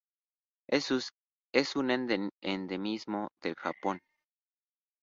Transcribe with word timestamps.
Es 0.67 1.75
un 1.75 1.91
endemismo 1.91 3.29
del 3.43 3.53
Japón. 3.53 4.01